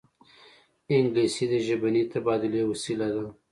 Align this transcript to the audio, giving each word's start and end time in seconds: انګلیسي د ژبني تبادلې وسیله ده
انګلیسي 0.95 1.45
د 1.51 1.53
ژبني 1.67 2.03
تبادلې 2.13 2.61
وسیله 2.71 3.07
ده 3.15 3.25